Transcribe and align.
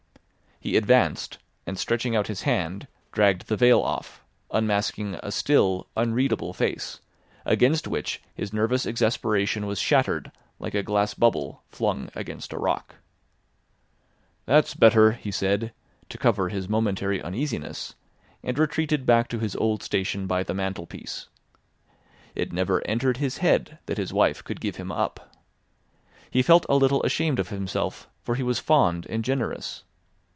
He 0.63 0.77
advanced, 0.77 1.39
and 1.65 1.75
stretching 1.75 2.15
out 2.15 2.27
his 2.27 2.43
hand, 2.43 2.87
dragged 3.11 3.47
the 3.47 3.57
veil 3.57 3.81
off, 3.81 4.23
unmasking 4.51 5.15
a 5.23 5.31
still, 5.31 5.87
unreadable 5.97 6.53
face, 6.53 6.99
against 7.47 7.87
which 7.87 8.21
his 8.35 8.53
nervous 8.53 8.85
exasperation 8.85 9.65
was 9.65 9.79
shattered 9.79 10.31
like 10.59 10.75
a 10.75 10.83
glass 10.83 11.15
bubble 11.15 11.63
flung 11.71 12.11
against 12.13 12.53
a 12.53 12.59
rock. 12.59 12.97
"That's 14.45 14.75
better," 14.75 15.13
he 15.13 15.31
said, 15.31 15.73
to 16.09 16.19
cover 16.19 16.49
his 16.49 16.69
momentary 16.69 17.19
uneasiness, 17.23 17.95
and 18.43 18.59
retreated 18.59 19.03
back 19.03 19.29
to 19.29 19.39
his 19.39 19.55
old 19.55 19.81
station 19.81 20.27
by 20.27 20.43
the 20.43 20.53
mantelpiece. 20.53 21.25
It 22.35 22.53
never 22.53 22.85
entered 22.85 23.17
his 23.17 23.39
head 23.39 23.79
that 23.87 23.97
his 23.97 24.13
wife 24.13 24.43
could 24.43 24.61
give 24.61 24.75
him 24.75 24.91
up. 24.91 25.33
He 26.29 26.43
felt 26.43 26.67
a 26.69 26.75
little 26.75 27.01
ashamed 27.01 27.39
of 27.39 27.49
himself, 27.49 28.07
for 28.21 28.35
he 28.35 28.43
was 28.43 28.59
fond 28.59 29.07
and 29.09 29.25
generous. 29.25 29.85